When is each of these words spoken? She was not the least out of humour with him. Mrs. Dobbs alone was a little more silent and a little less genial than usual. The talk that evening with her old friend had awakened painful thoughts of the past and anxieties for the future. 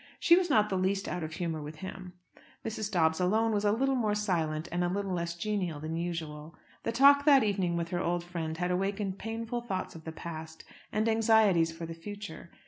She 0.19 0.35
was 0.35 0.49
not 0.49 0.69
the 0.69 0.79
least 0.79 1.07
out 1.07 1.21
of 1.23 1.33
humour 1.33 1.61
with 1.61 1.75
him. 1.75 2.13
Mrs. 2.65 2.91
Dobbs 2.91 3.19
alone 3.19 3.51
was 3.51 3.63
a 3.63 3.71
little 3.71 3.93
more 3.93 4.15
silent 4.15 4.67
and 4.71 4.83
a 4.83 4.89
little 4.89 5.13
less 5.13 5.35
genial 5.35 5.79
than 5.79 5.95
usual. 5.95 6.55
The 6.81 6.91
talk 6.91 7.23
that 7.25 7.43
evening 7.43 7.77
with 7.77 7.89
her 7.89 8.01
old 8.01 8.23
friend 8.23 8.57
had 8.57 8.71
awakened 8.71 9.19
painful 9.19 9.61
thoughts 9.61 9.93
of 9.93 10.05
the 10.05 10.11
past 10.11 10.63
and 10.91 11.07
anxieties 11.07 11.71
for 11.71 11.85
the 11.85 11.93
future. 11.93 12.49